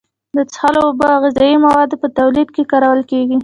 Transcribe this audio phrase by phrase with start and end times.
[0.35, 3.37] د څښلو اوبو او غذایي موادو په تولید کې کارول کیږي.